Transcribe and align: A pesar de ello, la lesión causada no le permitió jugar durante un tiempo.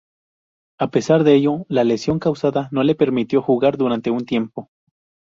A 0.79 0.89
pesar 0.89 1.23
de 1.23 1.35
ello, 1.35 1.67
la 1.69 1.83
lesión 1.83 2.17
causada 2.17 2.69
no 2.71 2.81
le 2.81 2.95
permitió 2.95 3.39
jugar 3.43 3.77
durante 3.77 4.09
un 4.09 4.25
tiempo. 4.25 4.71